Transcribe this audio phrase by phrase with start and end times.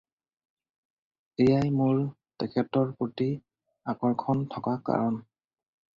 [1.43, 2.01] এয়াই মোৰ
[2.43, 3.29] তেখেতৰ প্ৰতি
[3.95, 5.25] আকৰ্ষণ থকাৰ কাৰণ।